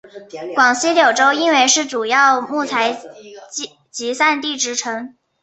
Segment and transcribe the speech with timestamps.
[0.55, 2.99] 广西柳州因为是主要木材
[3.91, 5.15] 集散地之称。